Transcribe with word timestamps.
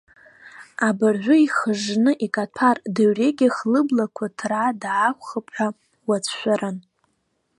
Абыржәы 0.87 1.35
ихыжжны 1.45 2.11
икаҭәар, 2.25 2.77
дырҩегьых 2.95 3.55
лыблақәа 3.71 4.25
ҭраа 4.37 4.69
даақәхап 4.81 5.47
ҳәа 5.55 5.67
уацәшәарын. 6.07 6.77